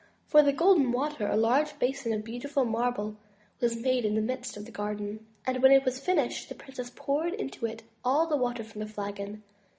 [0.25, 3.17] For the Golden Water a large basin of beautiful marble
[3.59, 6.89] was made in the midst of the garden, and when it was finished the princess
[6.95, 9.43] poured into it all the water from the flagon.